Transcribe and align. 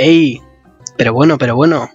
¡Ey! 0.00 0.40
Pero 0.96 1.12
bueno, 1.12 1.36
pero 1.36 1.54
bueno. 1.54 1.90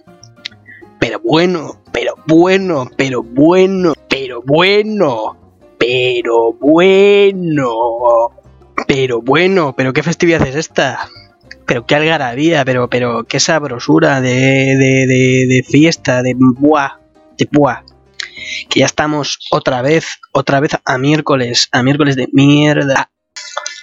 Pero 1.00 1.18
bueno, 1.18 1.82
pero 1.90 2.14
bueno, 2.28 2.88
pero 2.96 3.24
bueno, 3.24 3.94
pero 4.08 4.42
bueno. 4.42 5.36
Pero 5.76 6.52
bueno. 6.52 7.72
Pero 8.86 9.20
bueno, 9.22 9.74
pero 9.76 9.92
qué 9.92 10.04
festividad 10.04 10.46
es 10.46 10.54
esta. 10.54 11.08
Pero 11.66 11.84
qué 11.84 11.96
algarabía, 11.96 12.64
pero, 12.64 12.88
pero 12.88 13.24
qué 13.24 13.40
sabrosura 13.40 14.20
de, 14.20 14.76
de, 14.76 15.46
de, 15.48 15.64
fiesta, 15.68 16.22
de 16.22 16.36
buah, 16.36 17.00
de 17.36 17.48
buah. 17.50 17.82
Que 18.70 18.80
ya 18.80 18.86
estamos 18.86 19.40
otra 19.50 19.82
vez, 19.82 20.06
otra 20.30 20.60
vez 20.60 20.76
a 20.84 20.96
miércoles, 20.96 21.68
a 21.72 21.82
miércoles 21.82 22.14
de 22.14 22.28
mierda. 22.32 23.10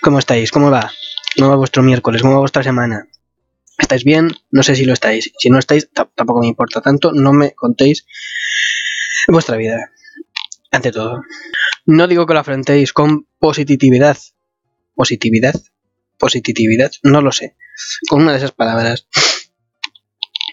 ¿Cómo 0.02 0.20
estáis? 0.20 0.50
¿Cómo 0.50 0.72
va? 0.72 0.90
¿Cómo 1.38 1.50
va 1.50 1.58
vuestro 1.58 1.84
miércoles? 1.84 2.22
¿Cómo 2.22 2.36
va 2.36 2.40
vuestra 2.40 2.64
semana? 2.64 3.06
¿Estáis 3.84 4.06
bien? 4.06 4.30
No 4.50 4.64
sé 4.64 4.78
si 4.78 4.86
lo 4.86 4.94
estáis. 4.94 5.34
Si 5.38 5.50
no 5.50 5.60
estáis, 5.60 5.90
tampoco 5.92 6.40
me 6.40 6.48
importa 6.48 6.80
tanto. 6.80 7.12
No 7.12 7.34
me 7.34 7.52
contéis 7.52 8.06
vuestra 9.28 9.58
vida. 9.58 9.92
Ante 10.72 10.94
todo. 10.94 11.22
No 11.86 12.08
digo 12.08 12.26
que 12.26 12.34
lo 12.34 12.40
afrontéis 12.40 12.94
con 12.94 13.28
positividad. 13.40 14.18
¿Positividad? 14.96 15.56
Positividad, 16.18 16.92
no 17.04 17.22
lo 17.22 17.34
sé. 17.34 17.58
Con 18.08 18.22
una 18.22 18.32
de 18.32 18.38
esas 18.38 18.54
palabras. 18.54 19.10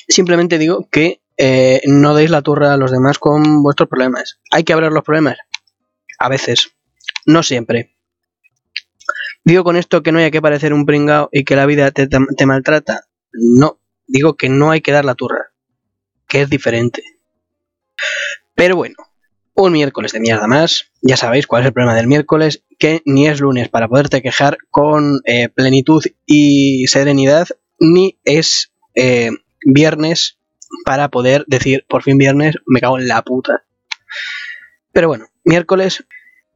Simplemente 0.08 0.58
digo 0.58 0.88
que 0.90 1.22
eh, 1.36 1.82
no 1.84 2.16
deis 2.16 2.30
la 2.30 2.42
turra 2.42 2.74
a 2.74 2.76
los 2.76 2.90
demás 2.90 3.20
con 3.20 3.62
vuestros 3.62 3.88
problemas. 3.88 4.40
Hay 4.50 4.64
que 4.64 4.72
hablar 4.72 4.90
los 4.90 5.04
problemas. 5.04 5.38
A 6.18 6.28
veces. 6.28 6.72
No 7.26 7.44
siempre. 7.44 7.96
Digo 9.44 9.62
con 9.62 9.76
esto 9.76 10.02
que 10.02 10.10
no 10.10 10.18
hay 10.18 10.32
que 10.32 10.42
parecer 10.42 10.72
un 10.72 10.84
pringao 10.84 11.28
y 11.30 11.44
que 11.44 11.54
la 11.54 11.66
vida 11.66 11.92
te 11.92 12.46
maltrata. 12.46 13.06
No. 13.32 13.80
Digo 14.06 14.36
que 14.36 14.48
no 14.48 14.70
hay 14.70 14.80
que 14.80 14.92
dar 14.92 15.04
la 15.04 15.14
turra. 15.14 15.52
Que 16.26 16.42
es 16.42 16.50
diferente. 16.50 17.02
Pero 18.54 18.76
bueno 18.76 18.96
un 19.54 19.72
miércoles 19.72 20.12
de 20.12 20.20
mierda 20.20 20.46
más. 20.46 20.90
Ya 21.02 21.16
sabéis 21.16 21.46
cuál 21.46 21.62
es 21.62 21.66
el 21.66 21.72
problema 21.72 21.94
del 21.94 22.06
miércoles, 22.06 22.64
que 22.78 23.02
ni 23.04 23.26
es 23.28 23.40
lunes 23.40 23.68
para 23.68 23.88
poderte 23.88 24.22
quejar 24.22 24.58
con 24.70 25.20
eh, 25.24 25.48
plenitud 25.48 26.02
y 26.26 26.86
serenidad, 26.86 27.48
ni 27.78 28.18
es 28.24 28.72
eh, 28.94 29.30
viernes 29.64 30.38
para 30.84 31.08
poder 31.08 31.44
decir 31.46 31.84
por 31.88 32.02
fin 32.02 32.16
viernes, 32.16 32.56
me 32.66 32.80
cago 32.80 32.98
en 32.98 33.08
la 33.08 33.22
puta. 33.22 33.64
Pero 34.92 35.08
bueno, 35.08 35.26
miércoles, 35.44 36.04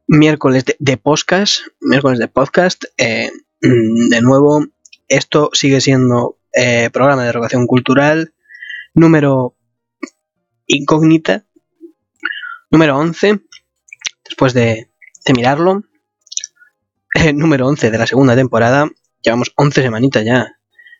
miércoles 0.07 0.65
de, 0.79 0.97
podcast, 0.97 1.59
miércoles 1.79 2.19
de 2.19 2.27
podcast, 2.27 2.85
eh, 2.97 3.29
de 3.61 4.21
nuevo, 4.21 4.65
esto 5.07 5.49
sigue 5.53 5.81
siendo 5.81 6.37
programa 6.91 7.23
de 7.23 7.29
erogación 7.29 7.67
cultural 7.67 8.33
número 8.93 9.55
incógnita 10.67 11.45
Número 12.75 12.97
11, 12.97 13.39
después 14.25 14.53
de, 14.53 14.89
mirarlo, 15.33 15.83
eh, 17.13 17.31
número 17.31 17.67
11 17.67 17.89
de 17.89 17.97
la 17.97 18.05
segunda 18.05 18.35
temporada, 18.35 18.89
llevamos 19.21 19.53
11 19.55 19.81
semanitas 19.81 20.25
ya 20.25 20.57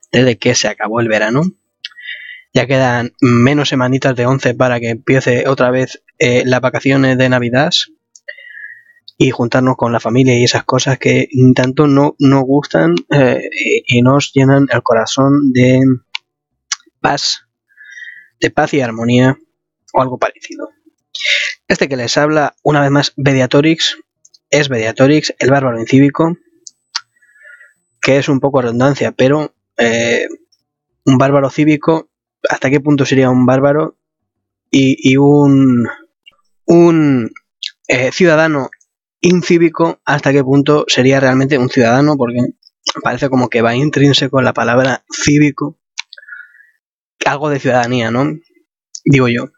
desde 0.09 0.37
que 0.37 0.55
se 0.55 0.69
acabó 0.69 1.01
el 1.01 1.09
verano. 1.09 1.43
Ya 2.53 2.65
quedan 2.65 3.11
menos 3.19 3.67
semanitas 3.67 4.15
de 4.15 4.25
11 4.25 4.53
para 4.53 4.79
que 4.79 4.91
empiece 4.91 5.49
otra 5.49 5.69
vez 5.69 6.01
eh, 6.17 6.43
las 6.45 6.61
vacaciones 6.61 7.17
de 7.17 7.27
Navidad 7.27 7.71
y 9.17 9.31
juntarnos 9.31 9.77
con 9.77 9.91
la 9.91 9.99
familia 9.99 10.37
y 10.37 10.43
esas 10.43 10.63
cosas 10.65 10.99
que 10.99 11.27
tanto 11.55 11.87
no 11.87 12.15
nos 12.19 12.43
gustan 12.43 12.95
eh, 13.11 13.49
y 13.87 14.01
nos 14.01 14.31
llenan 14.33 14.67
el 14.71 14.83
corazón 14.83 15.53
de 15.53 15.81
paz, 16.99 17.45
de 18.41 18.51
paz 18.51 18.73
y 18.73 18.81
armonía 18.81 19.37
o 19.93 20.01
algo 20.01 20.17
parecido. 20.17 20.69
Este 21.67 21.87
que 21.87 21.95
les 21.95 22.17
habla, 22.17 22.55
una 22.61 22.81
vez 22.81 22.91
más, 22.91 23.13
Mediatorix, 23.15 23.97
es 24.49 24.69
Mediatorix, 24.69 25.33
el 25.39 25.49
bárbaro 25.49 25.79
incívico, 25.79 26.37
que 28.01 28.17
es 28.17 28.29
un 28.29 28.39
poco 28.39 28.61
redundancia, 28.61 29.13
pero 29.13 29.55
eh, 29.77 30.27
un 31.05 31.17
bárbaro 31.17 31.49
cívico, 31.49 32.09
¿hasta 32.49 32.69
qué 32.69 32.79
punto 32.79 33.05
sería 33.05 33.29
un 33.29 33.45
bárbaro? 33.45 33.97
Y, 34.77 35.15
un, 35.15 35.87
un 36.65 37.31
eh, 37.87 38.11
ciudadano 38.11 38.69
incívico, 39.25 39.99
¿hasta 40.05 40.31
qué 40.31 40.43
punto 40.43 40.85
sería 40.87 41.19
realmente 41.19 41.57
un 41.57 41.69
ciudadano? 41.69 42.15
Porque 42.15 42.39
parece 43.03 43.29
como 43.29 43.49
que 43.49 43.61
va 43.61 43.75
intrínseco 43.75 44.41
la 44.41 44.53
palabra 44.53 45.03
cívico, 45.11 45.79
algo 47.25 47.49
de 47.49 47.59
ciudadanía, 47.59 48.11
¿no? 48.11 48.37
Digo 49.03 49.27
yo 49.27 49.49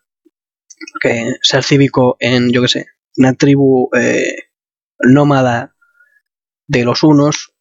que 1.01 1.33
ser 1.41 1.63
cívico 1.63 2.17
en, 2.19 2.51
yo 2.51 2.61
que 2.61 2.67
sé, 2.67 2.85
una 3.17 3.33
tribu 3.33 3.89
eh, 3.95 4.49
nómada 4.99 5.75
de 6.67 6.85
los 6.85 7.03
unos, 7.03 7.53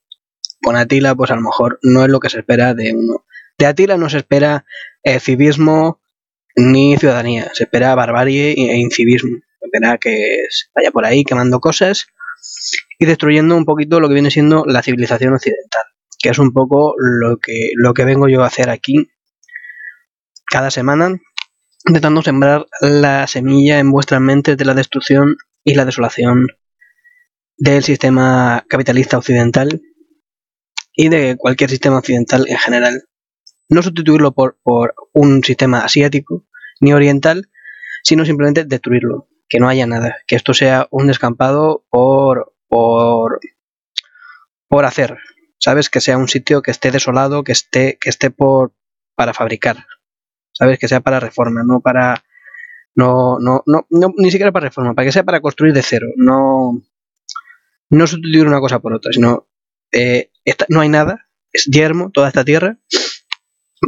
con 0.63 0.77
Atila, 0.77 1.15
pues 1.15 1.31
a 1.31 1.37
lo 1.37 1.43
mejor 1.43 1.79
no 1.83 2.05
es 2.05 2.11
lo 2.11 2.21
que 2.21 2.29
se 2.29 2.39
espera 2.39 2.75
de 2.75 2.93
uno. 2.95 3.25
De 3.59 3.67
Atila 3.67 3.97
no 3.97 4.09
se 4.09 4.19
espera 4.19 4.65
eh, 5.03 5.21
civismo 5.21 6.01
ni 6.55 6.97
ciudadanía, 6.97 7.51
se 7.53 7.65
espera 7.65 7.95
barbarie 7.95 8.53
e 8.53 8.77
incivismo. 8.77 9.39
Que 10.01 10.45
vaya 10.75 10.91
por 10.91 11.05
ahí 11.05 11.25
quemando 11.25 11.61
cosas 11.61 12.07
y 12.99 13.07
destruyendo 13.07 13.57
un 13.57 13.65
poquito 13.65 14.01
lo 14.01 14.09
que 14.09 14.15
viene 14.15 14.31
siendo 14.31 14.65
la 14.67 14.83
civilización 14.83 15.35
occidental, 15.35 15.83
que 16.19 16.31
es 16.31 16.39
un 16.39 16.53
poco 16.53 16.95
lo 16.99 17.39
que, 17.39 17.71
lo 17.77 17.95
que 17.95 18.05
vengo 18.05 18.29
yo 18.29 18.43
a 18.43 18.47
hacer 18.47 18.71
aquí 18.71 19.11
cada 20.51 20.71
semana 20.71 21.19
intentando 21.87 22.23
sembrar 22.23 22.67
la 22.81 23.27
semilla 23.27 23.79
en 23.79 23.91
vuestra 23.91 24.19
mente 24.19 24.57
de 24.57 24.65
la 24.65 24.75
destrucción 24.75 25.37
y 25.63 25.75
la 25.75 25.85
desolación 25.85 26.49
del 27.57 27.85
sistema 27.85 28.65
capitalista 28.69 29.19
occidental 29.19 29.81
y 30.95 31.09
de 31.09 31.37
cualquier 31.37 31.71
sistema 31.71 31.99
occidental 31.99 32.47
en 32.49 32.59
general. 32.59 33.05
No 33.69 33.83
sustituirlo 33.83 34.33
por, 34.33 34.59
un 35.13 35.43
sistema 35.45 35.81
asiático 35.81 36.45
ni 36.81 36.93
oriental, 36.93 37.49
sino 38.03 38.25
simplemente 38.25 38.65
destruirlo, 38.65 39.29
que 39.49 39.61
no 39.61 39.69
haya 39.69 39.87
nada, 39.87 40.17
que 40.27 40.37
esto 40.37 40.55
sea 40.55 40.89
un 40.91 41.07
descampado 41.07 41.85
por, 41.91 42.55
por, 42.69 43.41
por 44.69 44.85
hacer, 44.85 45.19
¿sabes? 45.59 45.91
Que 45.91 46.01
sea 46.01 46.19
un 46.19 46.29
sitio 46.29 46.63
que 46.63 46.71
esté 46.71 46.91
desolado, 46.91 47.45
que 47.45 47.53
esté, 47.53 47.99
que 48.01 48.11
esté 48.11 48.31
por, 48.31 48.73
para 49.15 49.35
fabricar, 49.35 49.87
¿sabes? 50.53 50.79
Que 50.79 50.89
sea 50.89 51.01
para 51.01 51.21
reforma, 51.21 51.63
no 51.65 51.81
para... 51.81 52.25
No, 52.95 53.39
no, 53.39 53.63
no, 53.67 53.87
ni 54.17 54.31
siquiera 54.31 54.53
para 54.53 54.69
reforma, 54.69 54.95
para 54.95 55.05
que 55.05 55.13
sea 55.13 55.23
para 55.23 55.43
construir 55.43 55.75
de 55.75 55.83
cero, 55.83 56.07
no, 56.17 56.81
no 57.91 58.07
sustituir 58.07 58.47
una 58.47 58.59
cosa 58.59 58.79
por 58.79 58.95
otra, 58.95 59.13
sino 59.13 59.47
eh, 59.93 60.31
no 60.69 60.81
hay 60.81 60.89
nada, 60.89 61.29
es 61.53 61.67
yermo 61.67 62.11
toda 62.11 62.29
esta 62.29 62.43
tierra, 62.43 62.79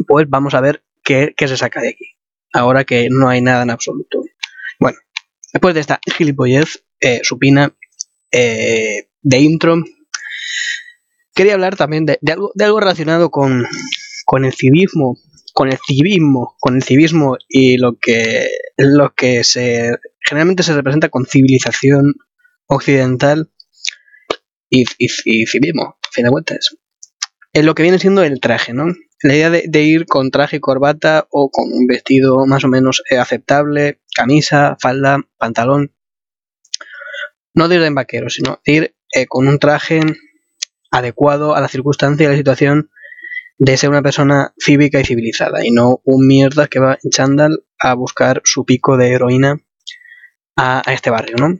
pues 0.07 0.29
vamos 0.29 0.55
a 0.55 0.61
ver 0.61 0.85
qué, 1.03 1.35
se 1.39 1.57
saca 1.57 1.81
de 1.81 1.89
aquí, 1.89 2.17
ahora 2.53 2.85
que 2.85 3.09
no 3.11 3.29
hay 3.29 3.41
nada 3.41 3.63
en 3.63 3.71
absoluto. 3.71 4.23
Después 5.53 5.75
de 5.75 5.81
esta 5.81 6.01
gilipollez 6.17 6.85
eh, 7.01 7.21
supina 7.23 7.75
eh, 8.31 9.09
de 9.23 9.39
intro, 9.39 9.83
quería 11.35 11.55
hablar 11.55 11.77
también 11.77 12.07
de, 12.07 12.19
algo, 12.31 12.53
de 12.55 12.65
algo 12.65 12.81
relacionado 12.81 13.31
con, 13.31 13.65
con 14.25 14.45
el 14.45 14.53
civismo 14.53 15.17
con 15.59 15.73
el 15.73 15.79
civismo, 15.85 16.55
con 16.61 16.77
el 16.77 16.85
civismo 16.85 17.37
y 17.49 17.79
lo 17.79 17.99
que, 17.99 18.49
lo 18.77 19.13
que 19.13 19.43
se 19.43 19.91
generalmente 20.25 20.63
se 20.63 20.73
representa 20.73 21.09
con 21.09 21.27
civilización 21.27 22.15
occidental 22.69 23.51
y, 24.71 24.85
civismo, 25.47 25.99
a 26.01 26.13
fin 26.13 26.27
de 26.27 26.31
cuentas. 26.31 26.77
Es 27.53 27.65
lo 27.65 27.75
que 27.75 27.83
viene 27.83 27.99
siendo 27.99 28.23
el 28.23 28.39
traje, 28.39 28.73
¿no? 28.73 28.95
La 29.23 29.35
idea 29.35 29.51
de, 29.51 29.83
ir 29.83 30.07
con 30.07 30.31
traje 30.31 30.57
y 30.57 30.61
corbata 30.61 31.27
o 31.31 31.51
con 31.51 31.73
un 31.73 31.87
vestido 31.87 32.47
más 32.47 32.65
o 32.65 32.69
menos 32.69 33.03
eh, 33.11 33.19
aceptable, 33.19 34.01
camisa, 34.15 34.77
falda, 34.81 35.19
pantalón. 35.37 35.93
No 37.55 37.69
de 37.69 37.77
ir 37.77 37.83
en 37.83 37.95
vaquero, 37.95 38.31
sino 38.31 38.61
ir 38.65 38.95
eh, 39.13 39.27
con 39.27 39.49
un 39.49 39.59
traje 39.59 40.01
adecuado 40.91 41.55
a 41.57 41.61
la 41.61 41.69
circunstancia 41.69 42.25
y 42.25 42.27
a 42.27 42.31
la 42.31 42.37
situación 42.37 42.91
de 43.59 43.77
ser 43.77 43.91
una 43.91 44.03
persona 44.03 44.55
cívica 44.57 45.01
y 45.01 45.05
civilizada 45.05 45.67
y 45.67 45.73
no 45.73 46.01
un 46.05 46.27
mierda 46.27 46.69
que 46.69 46.79
va 46.79 46.99
en 47.03 47.11
chándal 47.11 47.65
a 47.81 47.95
buscar 47.95 48.41
su 48.45 48.65
pico 48.65 48.97
de 48.97 49.11
heroína 49.11 49.61
a, 50.57 50.83
este 50.87 51.11
barrio, 51.11 51.37
¿no? 51.37 51.57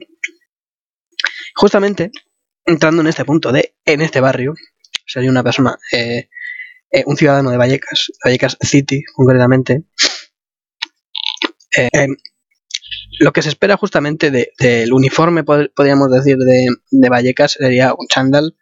Justamente, 1.55 2.11
entrando 2.65 3.01
en 3.01 3.07
este 3.07 3.25
punto 3.25 3.51
de 3.51 3.75
en 3.85 4.01
este 4.01 4.21
barrio, 4.21 4.53
sería 5.05 5.29
una 5.29 5.43
persona, 5.43 5.77
eh, 5.91 6.29
eh, 6.91 7.03
un 7.05 7.17
ciudadano 7.17 7.51
de 7.51 7.57
Vallecas, 7.57 8.11
Vallecas 8.23 8.57
City 8.61 9.03
concretamente, 9.13 9.83
eh, 11.77 12.07
lo 13.19 13.33
que 13.33 13.41
se 13.41 13.49
espera 13.49 13.77
justamente 13.77 14.31
del 14.31 14.93
uniforme, 14.93 15.43
podríamos 15.43 16.11
decir, 16.11 16.37
de, 16.37 16.67
de 16.89 17.09
Vallecas 17.09 17.53
sería 17.53 17.93
un 17.93 18.07
chándal 18.07 18.55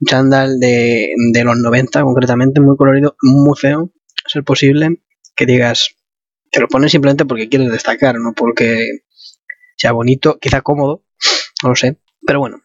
un 0.00 0.06
chándal 0.06 0.58
de, 0.58 1.12
de, 1.32 1.44
los 1.44 1.58
90 1.58 2.02
concretamente, 2.02 2.60
muy 2.60 2.76
colorido, 2.76 3.16
muy 3.20 3.56
feo, 3.56 3.92
ser 4.26 4.44
posible 4.44 5.02
que 5.36 5.46
digas, 5.46 5.96
te 6.50 6.60
lo 6.60 6.68
pones 6.68 6.92
simplemente 6.92 7.24
porque 7.24 7.48
quieres 7.48 7.70
destacar, 7.70 8.16
no 8.18 8.32
porque 8.34 8.86
sea 9.76 9.92
bonito, 9.92 10.38
quizá 10.38 10.62
cómodo, 10.62 11.04
no 11.62 11.70
lo 11.70 11.76
sé. 11.76 11.98
Pero 12.26 12.40
bueno, 12.40 12.62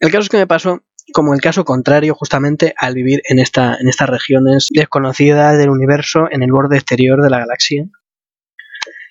el 0.00 0.10
caso 0.10 0.22
es 0.22 0.28
que 0.28 0.36
me 0.36 0.46
pasó 0.46 0.82
como 1.14 1.32
el 1.32 1.40
caso 1.40 1.64
contrario 1.64 2.12
justamente 2.16 2.74
al 2.76 2.92
vivir 2.92 3.22
en, 3.28 3.38
esta, 3.38 3.76
en 3.80 3.88
estas 3.88 4.10
regiones 4.10 4.66
desconocidas 4.74 5.56
del 5.56 5.70
universo 5.70 6.26
en 6.28 6.42
el 6.42 6.50
borde 6.50 6.76
exterior 6.76 7.22
de 7.22 7.30
la 7.30 7.38
galaxia. 7.38 7.86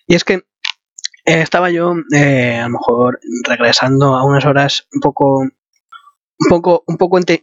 Y 0.06 0.16
es 0.16 0.26
que 0.26 0.34
eh, 0.34 0.42
estaba 1.42 1.72
yo 1.72 1.94
eh, 2.14 2.58
a 2.58 2.64
lo 2.64 2.72
mejor 2.72 3.22
regresando 3.48 4.18
a 4.18 4.26
unas 4.26 4.46
horas 4.46 4.86
un 4.92 5.00
poco 5.00 5.44
un 5.44 6.50
poco 6.50 6.84
un 6.88 6.98
poco 6.98 7.20
eh, 7.20 7.40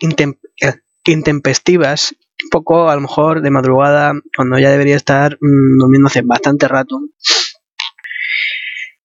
intempestivas 1.07 2.15
un 2.45 2.51
poco 2.51 2.91
a 2.91 2.95
lo 2.97 3.01
mejor 3.01 3.41
de 3.41 3.51
madrugada 3.51 4.13
cuando 4.37 4.59
ya 4.59 4.71
debería 4.71 4.97
estar 4.97 5.39
mm, 5.41 5.79
durmiendo 5.79 6.09
hace 6.09 6.21
bastante 6.21 6.69
rato 6.69 7.01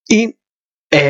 y 0.10 0.36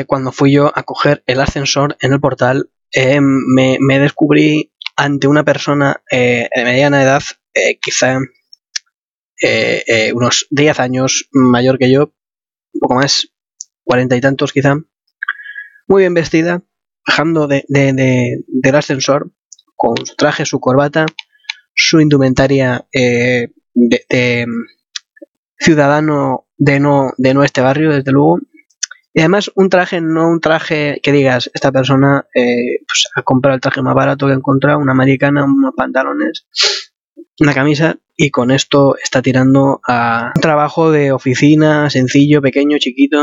cuando 0.08 0.32
fui 0.32 0.52
yo 0.52 0.72
a 0.74 0.82
coger 0.82 1.24
el 1.28 1.40
ascensor 1.40 1.96
en 2.00 2.14
el 2.14 2.20
portal 2.20 2.70
eh, 2.92 3.20
me, 3.22 4.00
descubrí 4.00 4.72
ante 4.96 5.28
una 5.28 5.44
persona 5.44 6.02
eh, 6.10 6.48
de 6.54 6.64
mediana 6.64 7.04
edad, 7.04 7.22
eh, 7.54 7.78
quizá 7.80 8.20
unos 10.14 10.48
10 10.50 10.80
años 10.80 11.28
mayor 11.32 11.78
que 11.78 11.92
yo, 11.92 12.14
un 12.74 12.80
poco 12.80 12.96
más, 12.96 13.28
cuarenta 13.84 14.16
y 14.16 14.22
tantos 14.22 14.54
quizá, 14.54 14.76
muy 15.88 16.04
bien 16.04 16.14
vestida, 16.14 16.64
bajando 17.06 17.48
de, 17.48 17.66
del 17.68 18.76
ascensor 18.76 19.32
con 19.76 19.98
su 20.06 20.16
traje, 20.16 20.46
su 20.46 20.60
corbata, 20.60 21.06
su 21.76 22.00
indumentaria 22.00 22.88
de, 22.92 23.52
ciudadano 25.60 26.48
de 26.58 26.80
no, 26.80 27.12
de 27.18 27.34
no 27.34 27.44
este 27.44 27.62
barrio, 27.62 27.92
desde 27.92 28.12
luego, 28.12 28.40
y 29.18 29.22
además 29.22 29.50
un 29.56 29.70
traje, 29.70 30.02
no 30.02 30.28
un 30.28 30.42
traje 30.42 31.00
que 31.02 31.14
digas, 31.14 31.50
esta 31.54 31.72
persona 31.72 32.28
eh, 32.36 32.84
pues, 32.86 33.08
ha 33.16 33.22
comprado 33.22 33.56
el 33.56 33.62
traje 33.62 33.82
más 33.82 33.96
barato 33.96 34.26
que 34.26 34.34
ha 34.34 34.36
encontrado, 34.36 34.78
una 34.78 34.92
americana, 34.92 35.46
unos 35.46 35.74
pantalones, 35.74 36.48
una 37.40 37.54
camisa 37.54 37.98
y 38.18 38.30
con 38.30 38.52
esto 38.52 38.98
está 39.02 39.22
tirando 39.22 39.80
a 39.88 40.34
un 40.36 40.42
trabajo 40.42 40.92
de 40.92 41.14
oficina 41.14 41.90
sencillo, 41.90 42.42
pequeño, 42.42 42.78
chiquito, 42.78 43.20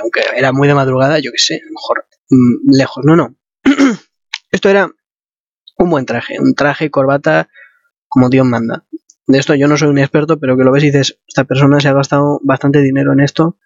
aunque 0.00 0.22
era 0.36 0.50
muy 0.52 0.66
de 0.66 0.74
madrugada, 0.74 1.20
yo 1.20 1.30
qué 1.30 1.38
sé, 1.38 1.60
mejor 1.70 2.04
mm, 2.30 2.74
lejos. 2.76 3.04
No, 3.04 3.14
no. 3.14 3.36
esto 4.50 4.68
era 4.68 4.90
un 5.78 5.90
buen 5.90 6.06
traje, 6.06 6.40
un 6.40 6.56
traje, 6.56 6.90
corbata, 6.90 7.48
como 8.08 8.30
Dios 8.30 8.46
manda. 8.46 8.84
De 9.28 9.38
esto 9.38 9.54
yo 9.54 9.68
no 9.68 9.76
soy 9.76 9.90
un 9.90 10.00
experto, 10.00 10.40
pero 10.40 10.56
que 10.56 10.64
lo 10.64 10.72
ves 10.72 10.82
y 10.82 10.86
dices, 10.86 11.20
esta 11.28 11.44
persona 11.44 11.78
se 11.78 11.86
ha 11.86 11.92
gastado 11.92 12.40
bastante 12.42 12.82
dinero 12.82 13.12
en 13.12 13.20
esto 13.20 13.58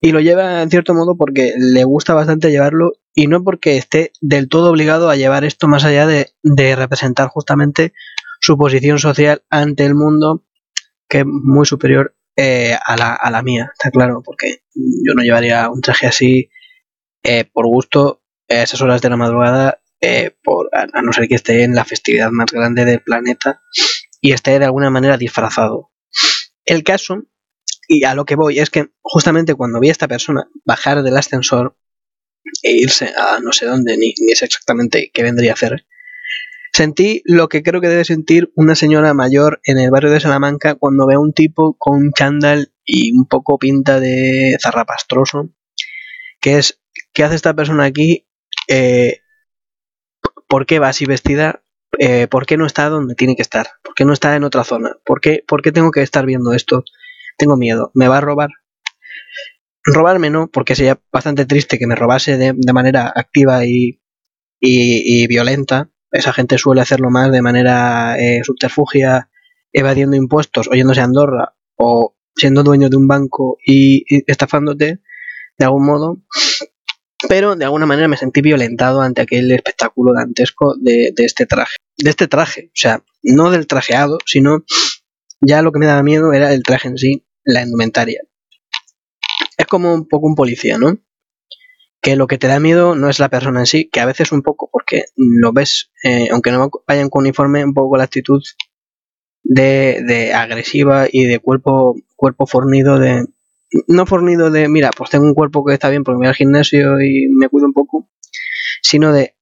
y 0.00 0.12
lo 0.12 0.20
lleva 0.20 0.62
en 0.62 0.70
cierto 0.70 0.94
modo 0.94 1.16
porque 1.16 1.54
le 1.56 1.84
gusta 1.84 2.14
bastante 2.14 2.50
llevarlo 2.50 2.92
y 3.14 3.26
no 3.26 3.42
porque 3.42 3.76
esté 3.76 4.12
del 4.20 4.48
todo 4.48 4.70
obligado 4.70 5.08
a 5.08 5.16
llevar 5.16 5.44
esto 5.44 5.68
más 5.68 5.84
allá 5.84 6.06
de, 6.06 6.26
representar 6.76 7.28
justamente 7.28 7.92
su 8.40 8.58
posición 8.58 8.98
social 8.98 9.42
ante 9.48 9.86
el 9.86 9.94
mundo 9.94 10.44
que 11.08 11.20
es 11.20 11.26
muy 11.26 11.64
superior 11.64 12.14
eh, 12.36 12.76
a, 12.84 12.96
la, 12.96 13.14
a, 13.14 13.30
la, 13.30 13.42
mía, 13.42 13.70
está 13.72 13.90
claro, 13.90 14.22
porque 14.22 14.62
yo 14.74 15.14
no 15.14 15.22
llevaría 15.22 15.70
un 15.70 15.80
traje 15.80 16.06
así 16.06 16.50
eh, 17.22 17.44
por 17.50 17.66
gusto 17.66 18.22
a 18.48 18.62
esas 18.62 18.82
horas 18.82 19.00
de 19.00 19.08
la 19.08 19.16
madrugada, 19.16 19.80
eh, 20.02 20.32
por, 20.44 20.68
a 20.72 21.00
no 21.00 21.12
ser 21.14 21.28
que 21.28 21.36
esté 21.36 21.62
en 21.62 21.74
la 21.74 21.86
festividad 21.86 22.30
más 22.30 22.52
grande 22.52 22.84
del 22.84 23.00
planeta 23.00 23.62
y 24.20 24.32
esté 24.32 24.58
de 24.58 24.66
alguna 24.66 24.90
manera 24.90 25.16
disfrazado. 25.16 25.92
El 26.66 26.82
caso 26.82 27.22
y 27.88 28.04
a 28.04 28.14
lo 28.14 28.24
que 28.24 28.36
voy 28.36 28.58
es 28.58 28.70
que 28.70 28.90
justamente 29.02 29.54
cuando 29.54 29.80
vi 29.80 29.88
a 29.88 29.92
esta 29.92 30.08
persona 30.08 30.48
bajar 30.64 31.02
del 31.02 31.16
ascensor 31.16 31.76
e 32.62 32.72
irse 32.72 33.12
a 33.16 33.40
no 33.40 33.52
sé 33.52 33.66
dónde, 33.66 33.96
ni, 33.96 34.14
ni 34.20 34.34
sé 34.34 34.44
exactamente 34.44 35.10
qué 35.12 35.22
vendría 35.22 35.52
a 35.52 35.54
hacer, 35.54 35.86
sentí 36.72 37.22
lo 37.24 37.48
que 37.48 37.62
creo 37.62 37.80
que 37.80 37.88
debe 37.88 38.04
sentir 38.04 38.52
una 38.54 38.74
señora 38.74 39.14
mayor 39.14 39.60
en 39.64 39.78
el 39.78 39.90
barrio 39.90 40.10
de 40.10 40.20
Salamanca 40.20 40.74
cuando 40.74 41.06
ve 41.06 41.14
a 41.14 41.20
un 41.20 41.32
tipo 41.32 41.76
con 41.78 41.96
un 41.98 42.12
chándal 42.12 42.72
y 42.84 43.16
un 43.16 43.26
poco 43.26 43.58
pinta 43.58 43.98
de 43.98 44.56
zarrapastroso, 44.62 45.50
que 46.40 46.58
es, 46.58 46.80
¿qué 47.12 47.24
hace 47.24 47.34
esta 47.34 47.54
persona 47.54 47.84
aquí? 47.84 48.26
Eh, 48.68 49.20
¿Por 50.48 50.66
qué 50.66 50.78
va 50.78 50.88
así 50.88 51.06
vestida? 51.06 51.64
Eh, 51.98 52.28
¿Por 52.28 52.46
qué 52.46 52.56
no 52.56 52.66
está 52.66 52.88
donde 52.88 53.14
tiene 53.14 53.36
que 53.36 53.42
estar? 53.42 53.68
¿Por 53.82 53.94
qué 53.94 54.04
no 54.04 54.12
está 54.12 54.36
en 54.36 54.44
otra 54.44 54.64
zona? 54.64 54.96
¿Por 55.04 55.20
qué, 55.20 55.42
¿Por 55.46 55.62
qué 55.62 55.72
tengo 55.72 55.90
que 55.90 56.02
estar 56.02 56.26
viendo 56.26 56.52
esto? 56.52 56.84
Tengo 57.36 57.56
miedo, 57.56 57.90
¿me 57.94 58.08
va 58.08 58.18
a 58.18 58.20
robar? 58.20 58.50
Robarme 59.84 60.30
no, 60.30 60.48
porque 60.48 60.74
sería 60.74 61.00
bastante 61.12 61.46
triste 61.46 61.78
que 61.78 61.86
me 61.86 61.94
robase 61.94 62.36
de, 62.36 62.54
manera 62.72 63.12
activa 63.14 63.64
y, 63.64 64.00
y, 64.60 65.26
violenta. 65.28 65.90
Esa 66.10 66.32
gente 66.32 66.58
suele 66.58 66.80
hacerlo 66.80 67.10
más 67.10 67.30
de 67.30 67.42
manera 67.42 68.18
eh, 68.18 68.40
subterfugia, 68.42 69.30
evadiendo 69.72 70.16
impuestos, 70.16 70.68
oyéndose 70.68 71.02
a 71.02 71.04
Andorra 71.04 71.54
o 71.76 72.16
siendo 72.34 72.62
dueño 72.64 72.88
de 72.88 72.96
un 72.96 73.06
banco 73.06 73.58
y, 73.64 74.04
estafándote 74.30 75.00
de 75.58 75.64
algún 75.64 75.86
modo. 75.86 76.18
Pero 77.28 77.56
de 77.56 77.64
alguna 77.64 77.86
manera 77.86 78.08
me 78.08 78.16
sentí 78.16 78.40
violentado 78.42 79.00
ante 79.00 79.22
aquel 79.22 79.50
espectáculo 79.52 80.12
dantesco 80.14 80.74
de, 80.76 81.12
de 81.14 81.24
este 81.24 81.46
traje. 81.46 81.76
De 81.96 82.10
este 82.10 82.26
traje, 82.26 82.66
o 82.66 82.76
sea, 82.76 83.02
no 83.22 83.50
del 83.50 83.66
trajeado, 83.66 84.18
sino 84.26 84.64
ya 85.40 85.62
lo 85.62 85.72
que 85.72 85.78
me 85.78 85.86
daba 85.86 86.02
miedo 86.02 86.32
era 86.32 86.52
el 86.52 86.62
traje 86.62 86.88
en 86.88 86.98
sí, 86.98 87.25
la 87.46 87.62
indumentaria. 87.62 88.20
Es 89.56 89.66
como 89.66 89.94
un 89.94 90.06
poco 90.06 90.26
un 90.26 90.34
policía, 90.34 90.76
¿no? 90.76 90.98
Que 92.02 92.16
lo 92.16 92.26
que 92.26 92.36
te 92.36 92.48
da 92.48 92.60
miedo 92.60 92.94
no 92.94 93.08
es 93.08 93.18
la 93.18 93.30
persona 93.30 93.60
en 93.60 93.66
sí, 93.66 93.88
que 93.90 94.00
a 94.00 94.06
veces 94.06 94.32
un 94.32 94.42
poco, 94.42 94.68
porque 94.70 95.06
lo 95.16 95.52
ves, 95.52 95.90
eh, 96.04 96.28
aunque 96.30 96.50
no 96.50 96.70
vayan 96.86 97.08
con 97.08 97.22
uniforme, 97.22 97.64
un 97.64 97.72
poco 97.72 97.96
la 97.96 98.04
actitud 98.04 98.42
de, 99.42 100.02
de, 100.06 100.34
agresiva 100.34 101.06
y 101.10 101.24
de 101.24 101.38
cuerpo, 101.38 101.96
cuerpo 102.16 102.46
fornido 102.46 102.98
de... 102.98 103.24
No 103.88 104.06
fornido 104.06 104.50
de, 104.50 104.68
mira, 104.68 104.90
pues 104.96 105.10
tengo 105.10 105.24
un 105.24 105.34
cuerpo 105.34 105.64
que 105.64 105.74
está 105.74 105.88
bien 105.88 106.04
porque 106.04 106.18
voy 106.18 106.26
al 106.28 106.34
gimnasio 106.34 107.00
y 107.00 107.28
me 107.30 107.48
cuido 107.48 107.66
un 107.66 107.72
poco, 107.72 108.08
sino 108.82 109.12
de 109.12 109.34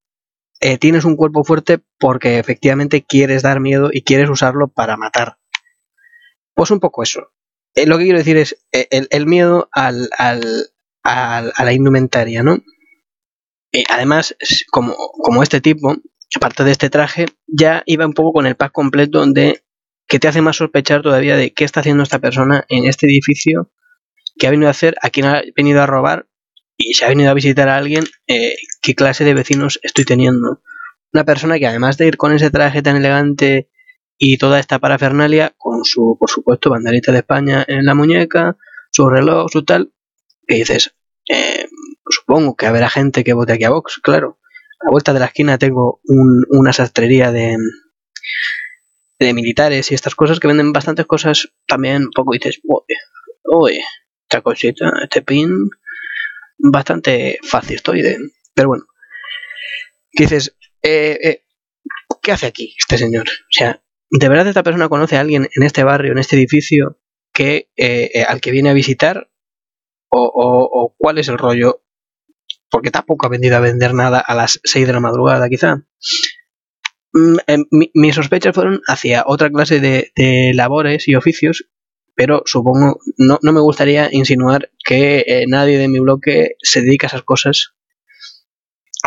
eh, 0.61 0.79
tienes 0.79 1.05
un 1.05 1.17
cuerpo 1.17 1.45
fuerte 1.45 1.81
porque 1.99 2.38
efectivamente 2.38 3.05
quieres 3.05 3.43
dar 3.43 3.61
miedo 3.61 3.90
y 3.93 4.02
quieres 4.02 4.31
usarlo 4.31 4.69
para 4.69 4.97
matar. 4.97 5.37
Pues 6.55 6.71
un 6.71 6.81
poco 6.81 7.02
eso. 7.02 7.34
Eh, 7.75 7.87
lo 7.87 7.99
que 7.99 8.04
quiero 8.04 8.19
decir 8.19 8.37
es 8.37 8.57
eh, 8.73 8.88
el, 8.90 9.26
miedo 9.26 9.69
al, 9.73 10.09
al, 10.19 10.71
a 11.02 11.64
la 11.64 11.73
indumentaria, 11.73 12.43
¿no? 12.43 12.62
además, 13.88 14.37
como, 14.71 15.43
este 15.43 15.61
tipo, 15.61 15.97
aparte 16.37 16.64
de 16.64 16.71
este 16.71 16.90
traje, 16.90 17.26
ya 17.47 17.83
iba 17.87 18.07
un 18.07 18.12
poco 18.12 18.33
con 18.33 18.47
el 18.47 18.57
pack 18.57 18.73
completo 18.73 19.26
de 19.26 19.64
que 20.07 20.19
te 20.19 20.28
hace 20.28 20.43
más 20.43 20.57
sospechar 20.57 21.02
todavía 21.02 21.37
de 21.37 21.52
qué 21.52 21.64
está 21.64 21.81
haciendo 21.81 22.02
esta 22.02 22.19
persona 22.19 22.64
en 22.69 22.85
este 22.85 23.07
edificio, 23.07 23.73
qué 24.38 24.47
ha 24.47 24.50
venido 24.50 24.69
a 24.69 24.73
hacer, 24.73 24.97
a 25.02 25.11
quién 25.11 25.26
ha 25.26 25.43
venido 25.57 25.83
a 25.83 25.87
robar 25.87 26.28
y 26.76 26.95
si 26.95 27.04
ha 27.04 27.09
venido 27.09 27.31
a 27.31 27.35
visitar 27.35 27.69
a 27.69 27.76
alguien, 27.76 28.04
eh, 28.26 28.57
qué 28.83 28.95
clase 28.95 29.25
de 29.25 29.35
vecinos 29.35 29.81
estoy 29.83 30.04
teniendo. 30.04 30.61
Una 31.12 31.25
persona 31.25 31.59
que 31.59 31.66
además 31.66 31.97
de 31.97 32.07
ir 32.07 32.16
con 32.16 32.33
ese 32.33 32.50
traje 32.50 32.83
tan 32.83 32.97
elegante 32.97 33.71
y 34.18 34.38
toda 34.38 34.61
esta 34.61 34.78
parafernalia 34.78 35.54
con 35.56 35.85
su, 35.85 36.16
por 36.18 36.30
supuesto, 36.30 36.71
banderita 36.71 37.12
de 37.12 37.18
España 37.18 37.64
en 37.66 37.85
la 37.85 37.94
muñeca, 37.94 38.56
su 38.90 39.09
reloj, 39.09 39.50
su 39.50 39.64
tal, 39.64 39.92
que 40.47 40.56
dices, 40.56 40.94
eh, 41.28 41.66
supongo 42.09 42.56
que 42.56 42.66
habrá 42.66 42.88
gente 42.88 43.25
que 43.25 43.33
vote 43.33 43.52
aquí 43.52 43.64
a 43.64 43.71
Vox, 43.71 43.99
claro. 44.02 44.38
A 44.80 44.87
la 44.87 44.90
vuelta 44.90 45.12
de 45.12 45.21
la 45.21 45.26
esquina 45.26 45.59
tengo 45.59 46.00
una 46.50 46.73
sastrería 46.73 47.33
de, 47.33 47.56
de 49.18 49.35
militares 49.35 49.90
y 49.90 49.94
estas 49.94 50.14
cosas 50.14 50.40
que 50.40 50.49
venden 50.49 50.73
bastantes 50.73 51.06
cosas 51.06 51.49
también 51.66 52.04
un 52.04 52.11
poco 52.11 52.33
dices, 52.33 52.61
uy, 53.44 53.78
esta 54.23 54.42
cosita, 54.42 54.92
este 55.02 55.23
pin, 55.23 55.71
bastante 56.59 57.38
fácil 57.42 57.76
estoy 57.76 58.02
de... 58.02 58.18
Pero 58.54 58.68
bueno, 58.68 58.85
dices, 60.12 60.56
eh, 60.83 61.18
eh, 61.23 61.42
¿qué 62.23 62.33
hace 62.33 62.47
aquí 62.47 62.75
este 62.78 62.99
señor? 62.99 63.26
O 63.28 63.50
sea, 63.50 63.83
¿de 64.16 64.28
verdad 64.28 64.47
esta 64.47 64.62
persona 64.62 64.88
conoce 64.88 65.16
a 65.16 65.21
alguien 65.21 65.49
en 65.54 65.62
este 65.64 65.83
barrio, 65.83 66.12
en 66.12 66.18
este 66.18 66.37
edificio, 66.37 67.00
que 67.33 67.68
eh, 67.76 68.11
eh, 68.14 68.23
al 68.23 68.40
que 68.40 68.52
viene 68.52 68.71
a 68.71 68.75
visitar? 68.75 69.28
O, 70.09 70.94
cuál 70.97 71.18
es 71.18 71.26
el 71.26 71.38
rollo? 71.38 71.83
Porque 72.71 72.92
tampoco 72.92 73.26
ha 73.26 73.30
venido 73.30 73.56
a 73.56 73.61
vender 73.61 73.92
nada 73.94 74.21
a 74.21 74.35
las 74.37 74.61
6 74.62 74.87
de 74.87 74.92
la 74.92 75.00
madrugada, 75.00 75.49
quizá. 75.49 75.85
Mm, 77.12 77.37
em, 77.49 77.64
mis 77.94 78.14
sospechas 78.14 78.54
fueron 78.54 78.80
hacia 78.87 79.25
otra 79.26 79.50
clase 79.50 79.80
de, 79.80 80.52
labores 80.54 81.09
y 81.09 81.16
oficios, 81.16 81.68
pero 82.14 82.42
supongo, 82.47 83.00
no, 83.18 83.40
no 83.42 83.52
me 83.52 83.61
gustaría 83.61 84.09
insinuar 84.12 84.71
que 84.85 85.25
eh, 85.26 85.47
nadie 85.49 85.76
de 85.78 85.88
mi 85.88 85.99
bloque 85.99 86.54
se 86.62 86.83
dedica 86.83 87.09
a 87.09 87.09
esas 87.09 87.25
cosas. 87.25 87.75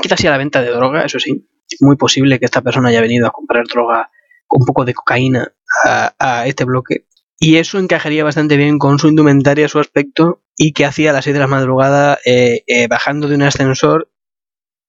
Quizás 0.02 0.20
sea 0.20 0.32
la 0.32 0.38
venta 0.38 0.62
de 0.62 0.72
droga, 0.72 1.06
eso 1.06 1.20
sí. 1.20 1.48
Muy 1.80 1.96
posible 1.96 2.40
que 2.40 2.46
esta 2.46 2.62
persona 2.62 2.90
haya 2.90 3.02
venido 3.02 3.28
a 3.28 3.32
comprar 3.32 3.66
droga 3.66 4.12
un 4.50 4.66
poco 4.66 4.86
de 4.86 4.94
cocaína 4.94 5.54
a, 5.84 6.46
este 6.48 6.66
bloque. 6.66 7.08
Y 7.40 7.58
eso 7.58 7.78
encajaría 7.78 8.24
bastante 8.24 8.58
bien 8.58 8.80
con 8.80 9.00
su 9.00 9.08
indumentaria, 9.08 9.68
su 9.68 9.80
aspecto, 9.80 10.42
y 10.56 10.74
que 10.74 10.86
hacía 10.86 11.12
a 11.12 11.14
las 11.14 11.26
6 11.26 11.36
de 11.36 11.40
la 11.40 11.48
madrugada 11.48 12.18
eh, 12.26 12.64
eh, 12.68 12.88
bajando 12.88 13.28
de 13.28 13.36
un 13.36 13.44
ascensor. 13.44 14.12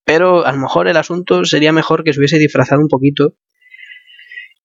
Pero 0.05 0.47
a 0.47 0.53
lo 0.53 0.59
mejor 0.59 0.89
el 0.89 0.97
asunto 0.97 1.45
sería 1.45 1.73
mejor 1.73 2.03
que 2.03 2.15
se 2.15 2.21
hubiese 2.21 2.39
disfrazado 2.39 2.81
un 2.81 2.89
poquito 2.89 3.35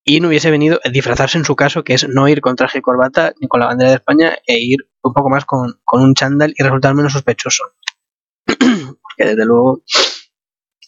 y 0.06 0.20
no 0.20 0.28
hubiese 0.30 0.52
venido 0.52 0.80
disfrazarse 0.92 1.38
en 1.38 1.46
su 1.46 1.56
caso, 1.56 1.84
que 1.84 1.94
es 1.94 2.08
no 2.08 2.28
ir 2.28 2.42
con 2.42 2.56
traje 2.56 2.80
y 2.80 2.82
corbata 2.82 3.34
ni 3.40 3.48
con 3.48 3.60
la 3.60 3.68
bandera 3.68 3.92
de 3.92 3.98
España 3.98 4.38
e 4.46 4.60
ir 4.60 4.80
un 5.02 5.14
poco 5.14 5.30
más 5.30 5.46
con, 5.46 5.80
un 5.92 6.14
chándal 6.14 6.54
y 6.58 6.64
resultar 6.64 6.94
menos 6.94 7.14
sospechoso. 7.14 7.64
Porque 8.46 9.26
desde 9.26 9.46
luego 9.46 9.82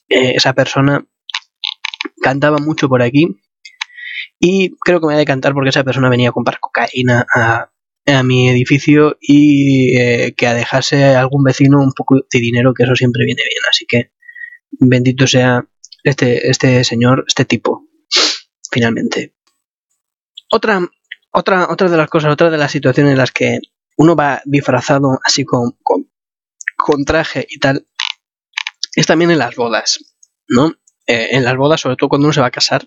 eh, 0.09 0.33
esa 0.35 0.53
persona 0.53 1.05
cantaba 2.21 2.57
mucho 2.57 2.89
por 2.89 3.01
aquí 3.01 3.41
y 4.39 4.71
creo 4.77 4.99
que 4.99 5.05
me 5.05 5.13
voy 5.13 5.15
a 5.15 5.19
decantar 5.19 5.53
porque 5.53 5.69
esa 5.69 5.83
persona 5.83 6.09
venía 6.09 6.29
a 6.29 6.33
comprar 6.33 6.59
cocaína 6.59 7.25
a, 7.33 7.69
mi 8.23 8.49
edificio 8.49 9.17
y 9.19 9.97
eh, 9.97 10.35
que 10.37 10.45
a 10.45 10.53
dejarse 10.53 11.15
a 11.15 11.21
algún 11.21 11.43
vecino 11.43 11.81
un 11.81 11.91
poco 11.91 12.17
de 12.17 12.39
dinero, 12.39 12.75
que 12.75 12.83
eso 12.83 12.95
siempre 12.95 13.25
viene 13.25 13.41
bien. 13.41 13.63
Así 13.67 13.87
que 13.87 14.11
bendito 14.79 15.25
sea 15.25 15.67
este, 16.03 16.49
este 16.51 16.83
señor, 16.83 17.25
este 17.27 17.45
tipo, 17.45 17.87
finalmente. 18.71 19.33
Otra, 20.51 20.87
otra, 21.31 21.67
otra 21.71 21.89
de 21.89 21.97
las 21.97 22.07
cosas, 22.07 22.31
otra 22.31 22.51
de 22.51 22.59
las 22.59 22.71
situaciones 22.71 23.13
en 23.13 23.17
las 23.17 23.31
que 23.31 23.57
uno 23.97 24.15
va 24.15 24.41
disfrazado 24.45 25.19
así 25.23 25.43
con, 25.43 25.71
con, 25.81 26.07
con 26.77 27.05
traje 27.05 27.47
y 27.49 27.57
tal, 27.57 27.87
es 28.95 29.07
también 29.07 29.31
en 29.31 29.39
las 29.39 29.55
bodas, 29.55 30.17
¿no? 30.47 30.75
Eh, 31.07 31.29
en 31.31 31.43
las 31.43 31.57
bodas, 31.57 31.81
sobre 31.81 31.95
todo 31.95 32.09
cuando 32.09 32.27
uno 32.27 32.33
se 32.33 32.41
va 32.41 32.47
a 32.47 32.51
casar, 32.51 32.85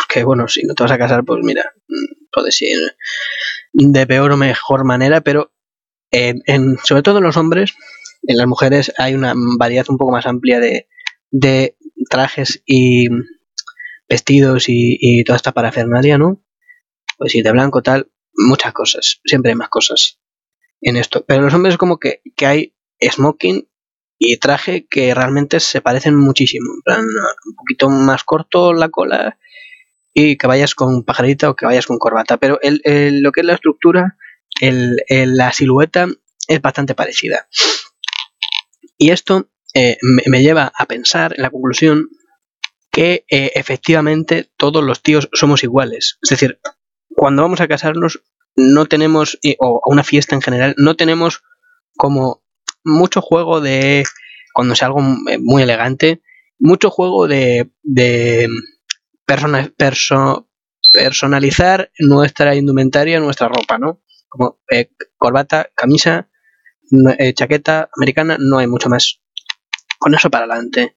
porque 0.00 0.24
bueno, 0.24 0.48
si 0.48 0.62
no 0.62 0.74
te 0.74 0.82
vas 0.82 0.92
a 0.92 0.98
casar, 0.98 1.24
pues 1.24 1.40
mira, 1.42 1.72
mm, 1.88 2.26
puedes 2.32 2.60
ir 2.62 2.78
de 3.72 4.06
peor 4.06 4.32
o 4.32 4.36
mejor 4.36 4.84
manera, 4.84 5.20
pero 5.20 5.52
en, 6.10 6.78
sobre 6.82 7.02
todo 7.02 7.18
en 7.18 7.24
los 7.24 7.36
hombres, 7.36 7.74
en 8.22 8.36
las 8.36 8.46
mujeres 8.46 8.92
hay 8.98 9.14
una 9.14 9.34
variedad 9.58 9.86
un 9.88 9.98
poco 9.98 10.12
más 10.12 10.26
amplia 10.26 10.58
de, 10.58 10.88
de 11.30 11.76
trajes 12.08 12.62
y 12.66 13.08
vestidos 14.08 14.64
y, 14.68 15.22
toda 15.24 15.36
esta 15.36 15.52
parafernalia, 15.52 16.18
¿no? 16.18 16.42
Pues 17.16 17.32
si 17.32 17.42
de 17.42 17.52
blanco 17.52 17.82
tal, 17.82 18.10
muchas 18.34 18.72
cosas, 18.72 19.20
siempre 19.24 19.52
hay 19.52 19.56
más 19.56 19.68
cosas 19.68 20.18
en 20.80 20.96
esto. 20.96 21.24
Pero 21.26 21.42
los 21.42 21.54
hombres 21.54 21.76
como 21.76 21.98
que, 21.98 22.22
que 22.36 22.46
hay 22.46 22.74
smoking 23.00 23.68
y 24.18 24.38
traje 24.38 24.86
que 24.86 25.14
realmente 25.14 25.60
se 25.60 25.80
parecen 25.80 26.16
muchísimo. 26.16 26.72
En 26.74 26.82
plan, 26.82 27.00
un 27.02 27.54
poquito 27.54 27.88
más 27.90 28.24
corto 28.24 28.72
la 28.72 28.88
cola 28.88 29.38
y 30.12 30.36
que 30.36 30.46
vayas 30.46 30.74
con 30.74 31.04
pajarita 31.04 31.50
o 31.50 31.56
que 31.56 31.66
vayas 31.66 31.86
con 31.86 31.98
corbata. 31.98 32.36
Pero 32.36 32.58
el, 32.62 33.20
lo 33.20 33.32
que 33.32 33.40
es 33.40 33.46
la 33.46 33.54
estructura, 33.54 34.16
el, 34.60 34.96
la 35.08 35.52
silueta 35.52 36.08
es 36.48 36.60
bastante 36.60 36.94
parecida. 36.94 37.48
Y 38.98 39.10
esto 39.10 39.48
eh, 39.74 39.98
me, 40.02 40.42
lleva 40.42 40.72
a 40.76 40.86
pensar 40.86 41.34
en 41.36 41.42
la 41.42 41.50
conclusión 41.50 42.08
que 42.90 43.24
eh, 43.30 43.52
efectivamente 43.54 44.50
todos 44.56 44.82
los 44.82 45.02
tíos 45.02 45.28
somos 45.32 45.62
iguales. 45.62 46.18
Es 46.22 46.30
decir, 46.30 46.58
cuando 47.14 47.42
vamos 47.42 47.60
a 47.60 47.68
casarnos 47.68 48.22
no 48.56 48.86
tenemos, 48.86 49.38
o 49.58 49.80
a 49.84 49.90
una 49.90 50.02
fiesta 50.02 50.34
en 50.34 50.42
general, 50.42 50.74
no 50.76 50.96
tenemos 50.96 51.42
como 51.96 52.42
mucho 52.84 53.20
juego 53.20 53.60
de, 53.60 54.04
cuando 54.52 54.74
sea 54.74 54.88
algo 54.88 55.00
eh, 55.28 55.38
muy 55.38 55.62
elegante, 55.62 56.20
mucho 56.58 56.90
juego 56.90 57.28
de, 57.28 57.70
de 57.82 58.48
persona, 59.76 60.44
personalizar 60.92 61.90
nuestra 61.98 62.56
indumentaria, 62.56 63.20
nuestra 63.20 63.48
ropa, 63.48 63.78
¿no? 63.78 64.02
Como 64.28 64.60
eh, 64.70 64.90
corbata, 65.16 65.70
camisa, 65.74 66.28
eh, 67.18 67.32
chaqueta 67.34 67.90
americana, 67.96 68.36
no 68.40 68.58
hay 68.58 68.66
mucho 68.66 68.88
más. 68.88 69.20
Con 69.98 70.14
eso 70.14 70.30
para 70.30 70.46
adelante. 70.46 70.96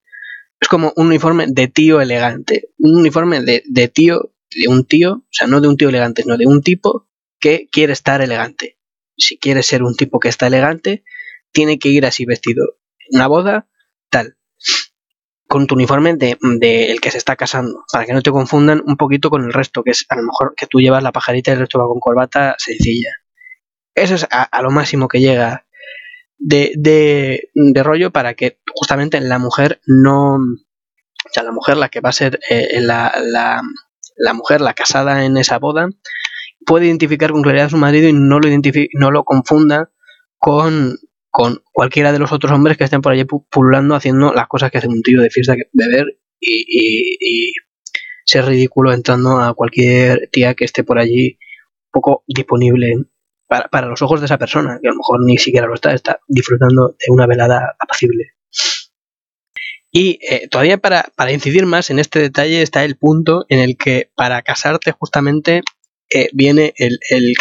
Es 0.59 0.67
como 0.67 0.93
un 0.95 1.07
uniforme 1.07 1.45
de 1.47 1.67
tío 1.67 1.99
elegante. 1.99 2.69
Un 2.77 2.97
uniforme 2.97 3.41
de, 3.41 3.63
de 3.67 3.87
tío, 3.89 4.33
de 4.55 4.67
un 4.69 4.85
tío, 4.85 5.13
o 5.13 5.27
sea, 5.29 5.47
no 5.47 5.59
de 5.59 5.67
un 5.67 5.77
tío 5.77 5.89
elegante, 5.89 6.23
sino 6.23 6.37
de 6.37 6.47
un 6.47 6.61
tipo 6.61 7.09
que 7.39 7.67
quiere 7.71 7.93
estar 7.93 8.21
elegante. 8.21 8.79
Si 9.17 9.37
quiere 9.37 9.61
ser 9.61 9.83
un 9.83 9.95
tipo 9.95 10.19
que 10.19 10.29
está 10.29 10.47
elegante, 10.47 11.03
tiene 11.51 11.79
que 11.79 11.89
ir 11.89 12.05
así 12.05 12.25
vestido. 12.25 12.63
Una 13.11 13.27
boda. 13.27 13.67
Con 15.53 15.67
tu 15.67 15.75
uniforme 15.75 16.15
de, 16.15 16.35
el 16.89 16.99
que 16.99 17.11
se 17.11 17.19
está 17.19 17.35
casando, 17.35 17.85
para 17.91 18.07
que 18.07 18.13
no 18.13 18.23
te 18.23 18.31
confundan 18.31 18.81
un 18.87 18.97
poquito 18.97 19.29
con 19.29 19.43
el 19.43 19.53
resto, 19.53 19.83
que 19.83 19.91
es 19.91 20.03
a 20.09 20.15
lo 20.15 20.23
mejor 20.23 20.55
que 20.57 20.65
tú 20.65 20.79
llevas 20.79 21.03
la 21.03 21.11
pajarita 21.11 21.51
y 21.51 21.53
el 21.53 21.59
resto 21.59 21.77
va 21.77 21.85
con 21.85 21.99
corbata 21.99 22.55
sencilla. 22.57 23.11
Eso 23.93 24.15
es 24.15 24.25
a, 24.31 24.61
lo 24.63 24.71
máximo 24.71 25.07
que 25.07 25.19
llega 25.19 25.67
de, 26.39 26.71
de, 26.75 27.51
de, 27.53 27.83
rollo 27.83 28.09
para 28.09 28.33
que 28.33 28.57
justamente 28.73 29.21
la 29.21 29.37
mujer 29.37 29.79
no. 29.85 30.37
O 30.37 31.29
sea, 31.31 31.43
la 31.43 31.51
mujer, 31.51 31.77
la 31.77 31.89
que 31.89 32.01
va 32.01 32.09
a 32.09 32.13
ser 32.13 32.39
eh, 32.49 32.81
la, 32.81 33.13
la, 33.21 34.33
mujer, 34.33 34.59
la 34.59 34.73
casada 34.73 35.23
en 35.23 35.37
esa 35.37 35.59
boda, 35.59 35.87
puede 36.65 36.87
identificar 36.87 37.31
con 37.31 37.43
claridad 37.43 37.67
a 37.67 37.69
su 37.69 37.77
marido 37.77 38.09
y 38.09 38.13
no 38.13 38.39
lo, 38.39 38.49
no 38.95 39.11
lo 39.11 39.23
confunda 39.23 39.91
con 40.39 40.97
con 41.33 41.63
cualquiera 41.71 42.11
de 42.11 42.19
los 42.19 42.31
otros 42.31 42.51
hombres 42.51 42.77
que 42.77 42.83
estén 42.83 43.01
por 43.01 43.11
allí 43.11 43.25
pululando 43.25 43.95
haciendo 43.95 44.31
las 44.33 44.47
cosas 44.47 44.69
que 44.69 44.77
hace 44.77 44.87
un 44.87 45.01
tío 45.01 45.19
de 45.19 45.31
fiesta, 45.31 45.55
beber 45.73 46.19
y, 46.39 47.53
ser 48.23 48.45
ridículo 48.45 48.93
entrando 48.93 49.39
a 49.39 49.55
cualquier 49.55 50.29
tía 50.31 50.53
que 50.53 50.63
esté 50.63 50.83
por 50.83 50.99
allí 50.99 51.39
poco 51.91 52.23
disponible 52.27 52.93
para, 53.47 53.87
los 53.87 54.01
ojos 54.03 54.21
de 54.21 54.27
esa 54.27 54.37
persona, 54.37 54.77
que 54.79 54.87
a 54.87 54.91
lo 54.91 54.97
mejor 54.97 55.25
ni 55.25 55.37
siquiera 55.39 55.65
lo 55.65 55.73
está, 55.73 55.93
está 55.93 56.19
disfrutando 56.27 56.89
de 56.89 57.11
una 57.11 57.25
velada 57.25 57.75
apacible. 57.79 58.33
Y 59.91 60.19
eh, 60.21 60.47
todavía 60.49 60.77
para, 60.77 61.11
incidir 61.31 61.65
más 61.65 61.89
en 61.89 61.97
este 61.97 62.19
detalle 62.19 62.61
está 62.61 62.85
el 62.85 62.95
punto 62.95 63.45
en 63.49 63.59
el 63.59 63.75
que 63.75 64.11
para 64.15 64.43
casarte 64.43 64.91
justamente 64.91 65.61
eh, 66.11 66.29
viene 66.31 66.73
el, 66.77 66.99
el 67.09 67.33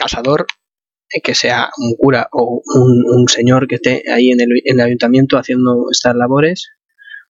que 1.23 1.35
sea 1.35 1.71
un 1.79 1.95
cura 1.97 2.29
o 2.33 2.63
un, 2.65 3.29
señor 3.29 3.67
que 3.67 3.77
esté 3.77 4.05
ahí 4.11 4.31
en 4.31 4.41
el, 4.41 4.81
ayuntamiento 4.81 5.39
haciendo 5.39 5.89
estas 5.91 6.15
labores, 6.15 6.71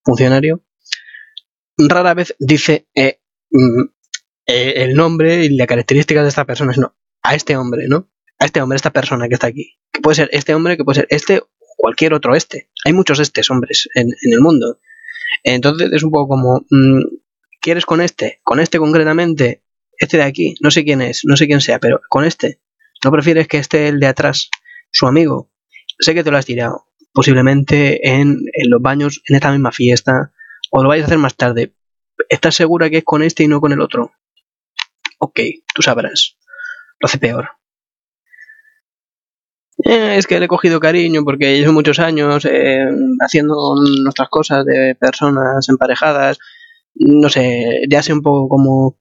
funcionario, 0.05 0.63
rara 1.79 2.15
vez 2.15 2.35
dice 2.39 2.87
eh, 2.95 3.21
mm, 3.51 3.83
eh, 4.47 4.75
el 4.77 4.95
nombre 4.95 5.45
y 5.45 5.57
la 5.57 5.67
característica 5.67 6.23
de 6.23 6.29
esta 6.29 6.45
persona, 6.45 6.73
sino 6.73 6.95
a 7.23 7.35
este 7.35 7.57
hombre, 7.57 7.87
¿no? 7.89 8.11
A 8.39 8.47
este 8.47 8.61
hombre, 8.61 8.77
esta 8.77 8.93
persona 8.93 9.29
que 9.29 9.35
está 9.35 9.47
aquí. 9.47 9.79
Que 9.93 10.01
puede 10.01 10.17
ser 10.17 10.29
este 10.33 10.55
hombre, 10.55 10.77
que 10.77 10.85
puede 10.85 11.01
ser 11.01 11.07
este 11.11 11.39
o 11.39 11.49
cualquier 11.77 12.15
otro 12.15 12.35
este. 12.35 12.71
Hay 12.85 12.93
muchos 12.93 13.21
estes 13.21 13.51
hombres 13.51 13.89
en, 13.95 14.09
el 14.23 14.41
mundo. 14.41 14.81
Entonces 15.45 15.91
es 15.93 16.03
un 16.03 16.11
poco 16.11 16.29
como, 16.29 16.67
mm, 16.71 17.03
¿quieres 17.61 17.87
con 17.87 18.01
este? 18.01 18.41
Con 18.43 18.61
este 18.61 18.79
concretamente, 18.79 19.63
este 19.99 20.17
de 20.17 20.25
aquí, 20.25 20.55
no 20.61 20.71
sé 20.71 20.85
quién 20.85 21.01
es, 21.03 21.23
no 21.25 21.37
sé 21.37 21.47
quién 21.47 21.61
sea, 21.61 21.79
pero 21.79 22.01
con 22.09 22.25
este. 22.25 22.61
¿No 23.05 23.11
prefieres 23.11 23.49
que 23.49 23.59
esté 23.59 23.89
el 23.89 23.99
de 23.99 24.07
atrás, 24.07 24.49
su 24.93 25.07
amigo? 25.07 25.51
Sé 25.99 26.15
que 26.15 26.23
te 26.23 26.31
lo 26.31 26.37
has 26.37 26.47
tirado, 26.47 26.87
posiblemente 27.13 28.09
en, 28.09 28.39
los 28.69 28.81
baños, 28.81 29.23
en 29.27 29.37
esta 29.37 29.51
misma 29.51 29.73
fiesta, 29.73 30.33
o 30.71 30.83
lo 30.83 30.89
vayas 30.89 31.05
a 31.05 31.07
hacer 31.07 31.19
más 31.19 31.37
tarde. 31.37 31.75
¿Estás 32.29 32.55
segura 32.55 32.91
que 32.91 32.99
es 32.99 33.05
con 33.05 33.23
este 33.23 33.43
y 33.43 33.49
no 33.49 33.61
con 33.61 33.73
el 33.73 33.81
otro? 33.81 34.13
Ok, 35.19 35.41
tú 35.75 35.83
sabrás. 35.83 36.37
Lo 37.01 37.07
hace 37.07 37.19
peor. 37.19 37.49
Eh, 39.85 40.17
es 40.17 40.29
que 40.29 40.39
le 40.39 40.45
he 40.45 40.49
cogido 40.49 40.79
cariño 40.79 41.25
porque 41.25 41.59
llevo 41.59 41.73
muchos 41.73 41.99
años 41.99 42.45
eh, 42.45 42.87
haciendo 43.21 43.75
nuestras 44.05 44.29
cosas 44.29 44.65
de 44.65 44.95
personas 44.95 45.69
emparejadas. 45.69 46.39
No 46.95 47.29
sé, 47.29 47.83
ya 47.91 48.03
sé 48.03 48.13
un 48.13 48.23
poco 48.23 48.49
cómo, 48.49 48.99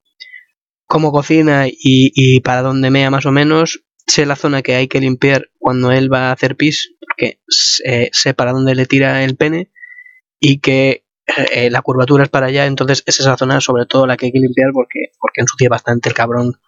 cómo 0.86 1.12
cocina 1.12 1.68
y, 1.68 1.76
y 1.82 2.40
para 2.40 2.62
dónde 2.62 2.90
mea 2.90 3.10
más 3.10 3.26
o 3.26 3.32
menos 3.32 3.84
sé 4.06 4.26
la 4.26 4.36
zona 4.36 4.62
que 4.62 4.74
hay 4.74 4.88
que 4.88 5.00
limpiar 5.00 5.50
cuando 5.58 5.92
él 5.92 6.12
va 6.12 6.28
a 6.28 6.32
hacer 6.32 6.56
pis, 6.56 6.94
porque 7.00 7.40
eh, 7.84 8.10
sé 8.12 8.34
para 8.34 8.52
dónde 8.52 8.74
le 8.74 8.86
tira 8.86 9.24
el 9.24 9.36
pene 9.36 9.70
y 10.40 10.58
que 10.58 11.04
eh, 11.52 11.70
la 11.70 11.82
curvatura 11.82 12.24
es 12.24 12.30
para 12.30 12.46
allá, 12.46 12.66
entonces 12.66 13.02
es 13.06 13.20
esa 13.20 13.36
zona 13.36 13.60
sobre 13.60 13.86
todo 13.86 14.06
la 14.06 14.16
que 14.16 14.26
hay 14.26 14.32
que 14.32 14.40
limpiar 14.40 14.70
porque, 14.72 15.12
porque 15.18 15.40
ensucia 15.40 15.68
bastante 15.68 16.08
el 16.08 16.14
cabrón. 16.14 16.60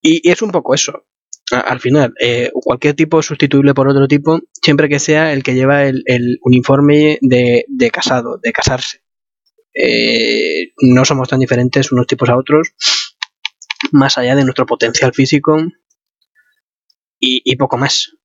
Y, 0.00 0.28
es 0.30 0.42
un 0.42 0.52
poco 0.52 0.74
eso. 0.74 1.06
al 1.50 1.80
final, 1.80 2.14
eh, 2.20 2.50
cualquier 2.52 2.94
tipo 2.94 3.20
es 3.20 3.26
sustituible 3.26 3.74
por 3.74 3.88
otro 3.88 4.06
tipo, 4.06 4.40
siempre 4.62 4.88
que 4.88 4.98
sea 4.98 5.32
el 5.32 5.42
que 5.42 5.54
lleva 5.54 5.84
el, 5.84 6.38
uniforme 6.42 7.18
de, 7.20 7.64
de, 7.68 7.90
casado, 7.90 8.38
de 8.42 8.52
casarse. 8.52 9.02
no 10.82 11.04
somos 11.04 11.28
tan 11.28 11.40
diferentes 11.40 11.90
unos 11.90 12.06
tipos 12.06 12.28
a 12.28 12.36
otros 12.36 12.74
más 13.94 14.18
allá 14.18 14.34
de 14.34 14.42
nuestro 14.42 14.66
potencial 14.66 15.14
físico 15.14 15.56
y, 17.20 17.56
poco 17.56 17.78
más. 17.78 18.16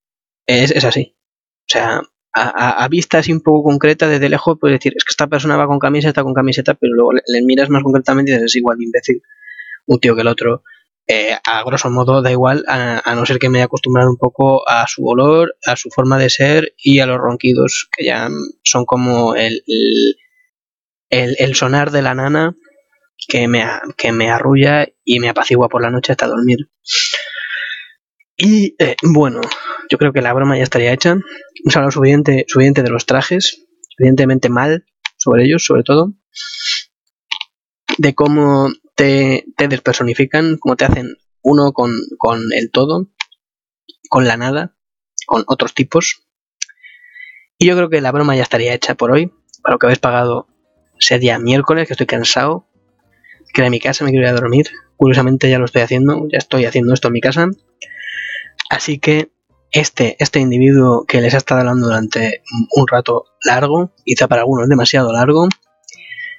Es, 0.46 0.84
así. 0.84 1.16
O 1.16 1.68
sea, 1.68 2.02
a, 2.34 2.88
vista 2.90 3.20
así 3.20 3.32
un 3.32 3.42
poco 3.42 3.64
concreta, 3.64 4.08
desde 4.08 4.30
lejos, 4.30 4.58
puedes 4.60 4.80
decir, 4.80 4.94
es 4.96 5.06
que 5.06 5.12
esta 5.12 5.28
persona 5.28 5.56
va 5.56 5.68
con 5.68 5.80
camiseta, 5.80 6.24
con 6.24 6.34
camiseta, 6.34 6.74
pero 6.74 6.94
luego 6.94 7.14
le, 7.14 7.42
miras 7.44 7.70
más 7.70 7.84
concretamente 7.84 8.32
y 8.32 8.34
dices, 8.34 8.48
es 8.48 8.56
igual 8.56 8.78
de 8.78 8.86
imbécil 8.86 9.22
un 9.86 10.00
tío 10.00 10.16
que 10.16 10.22
el 10.22 10.28
otro. 10.28 10.64
eh, 11.08 11.36
a 11.44 11.64
grosso 11.64 11.90
modo 11.90 12.22
da 12.22 12.32
igual, 12.32 12.64
a, 12.68 13.16
no 13.16 13.26
ser 13.26 13.40
que 13.40 13.50
me 13.50 13.60
haya 13.60 13.66
acostumbrado 13.66 14.10
un 14.10 14.18
poco 14.18 14.68
a 14.68 14.86
su 14.88 15.06
olor, 15.06 15.56
a 15.66 15.76
su 15.76 15.90
forma 15.90 16.18
de 16.18 16.30
ser 16.30 16.74
y 16.78 17.00
a 17.00 17.06
los 17.06 17.18
ronquidos, 17.18 17.90
que 17.96 18.06
ya 18.06 18.28
son 18.64 18.86
como 18.86 19.36
el, 19.36 19.64
el, 21.10 21.56
sonar 21.56 21.92
de 21.92 22.02
la 22.02 22.16
nana 22.16 22.56
que 23.28 23.48
me, 23.48 23.66
que 23.98 24.12
me 24.12 24.30
arrulla 24.30 24.88
y 25.04 25.20
me 25.20 25.30
apacigua 25.30 25.70
por 25.70 25.82
la 25.82 25.92
noche 25.92 26.14
hasta 26.14 26.28
dormir. 26.28 26.70
Y 28.38 28.76
eh, 28.80 28.96
bueno, 29.04 29.42
yo 29.90 29.98
creo 29.98 30.14
que 30.14 30.22
la 30.22 30.34
broma 30.34 30.56
ya 30.56 30.64
estaría 30.64 30.94
hecha. 30.94 31.12
Hemos 31.12 31.76
hablado 31.76 31.92
suficiente, 31.92 32.46
suficiente 32.48 32.84
de 32.84 32.90
los 32.90 33.06
trajes, 33.06 33.66
evidentemente 33.98 34.50
mal 34.50 34.86
sobre 35.18 35.44
ellos, 35.44 35.66
sobre 35.66 35.84
todo. 35.84 36.14
De 37.98 38.16
cómo 38.16 38.70
te, 38.96 39.44
despersonifican, 39.58 40.58
como 40.58 40.78
te 40.78 40.86
hacen 40.86 41.18
uno 41.42 41.74
con, 41.74 41.92
el 42.54 42.72
todo, 42.72 43.10
con 44.10 44.26
la 44.26 44.38
nada, 44.38 44.78
con 45.26 45.44
otros 45.48 45.74
tipos. 45.74 46.24
Y 47.58 47.68
yo 47.68 47.76
creo 47.76 47.90
que 47.90 48.00
la 48.00 48.14
broma 48.14 48.38
ya 48.38 48.44
estaría 48.44 48.74
hecha 48.74 48.96
por 48.96 49.12
hoy. 49.12 49.34
Para 49.62 49.74
lo 49.74 49.80
que 49.80 49.88
habéis 49.88 50.00
pagado 50.00 50.48
ese 50.98 51.20
día 51.20 51.40
miércoles, 51.40 51.88
que 51.88 51.94
estoy 51.94 52.08
cansado. 52.08 52.69
Que 53.54 53.64
en 53.64 53.72
mi 53.72 53.80
casa, 53.80 54.04
me 54.04 54.12
quiero 54.12 54.26
ir 54.26 54.32
a 54.32 54.40
dormir. 54.40 54.68
Curiosamente 54.96 55.50
ya 55.50 55.60
lo 55.60 55.66
estoy 55.66 55.82
haciendo, 55.82 56.28
ya 56.32 56.38
estoy 56.38 56.66
haciendo 56.66 56.94
esto 56.94 57.08
en 57.08 57.14
mi 57.14 57.22
casa. 57.22 57.50
Así 58.70 59.00
que 59.00 59.32
este, 59.72 60.16
este 60.20 60.40
individuo 60.40 61.06
que 61.06 61.22
les 61.22 61.34
ha 61.34 61.38
estado 61.38 61.62
hablando 61.62 61.88
durante 61.88 62.44
un 62.76 62.88
rato 62.88 63.26
largo, 63.44 63.92
quizá 64.06 64.28
para 64.28 64.42
algunos 64.42 64.68
demasiado 64.68 65.12
largo, 65.12 65.48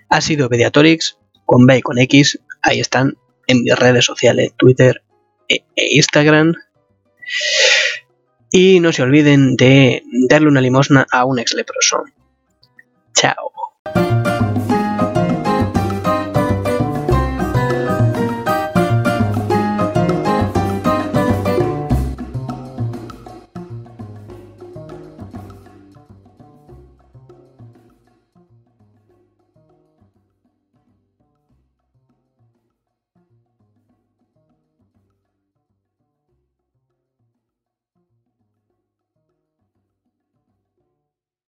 ha 0.08 0.20
sido 0.20 0.48
Pediatorix 0.48 1.18
con 1.44 1.66
B 1.66 1.78
y 1.78 1.82
con 1.82 1.98
X, 1.98 2.40
ahí 2.62 2.80
están 2.80 3.16
en 3.46 3.62
mis 3.62 3.76
redes 3.76 4.04
sociales, 4.04 4.52
Twitter 4.56 5.02
e, 5.48 5.64
e, 5.76 5.96
Instagram. 5.96 6.54
Y 8.52 8.80
no 8.80 8.92
se 8.92 9.02
olviden 9.02 9.56
de 9.56 10.02
darle 10.28 10.48
una 10.48 10.60
limosna 10.60 11.06
a 11.12 11.24
un 11.24 11.38
ex 11.38 11.54
leproso. 11.54 12.02
Chao. 13.14 13.52